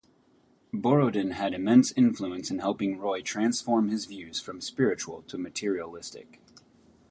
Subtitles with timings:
[0.73, 6.39] Borodin had immense influence in helping Roy transform his views from spiritual to materialistic.